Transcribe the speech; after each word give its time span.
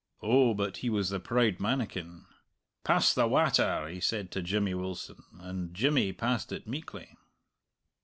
Oh, 0.23 0.55
but 0.55 0.77
he 0.77 0.89
was 0.89 1.11
the 1.11 1.19
proud 1.19 1.59
mannikin. 1.59 2.25
"Pass 2.83 3.13
the 3.13 3.27
watter!" 3.27 3.87
he 3.87 3.99
said 3.99 4.31
to 4.31 4.41
Jimmy 4.41 4.73
Wilson, 4.73 5.21
and 5.37 5.75
Jimmy 5.75 6.11
passed 6.11 6.51
it 6.51 6.65
meekly. 6.67 7.15